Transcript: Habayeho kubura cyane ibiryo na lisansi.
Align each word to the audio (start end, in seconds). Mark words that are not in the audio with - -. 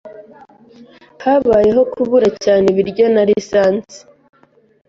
Habayeho 1.23 1.81
kubura 1.93 2.27
cyane 2.43 2.65
ibiryo 2.73 3.05
na 3.13 3.23
lisansi. 3.29 3.97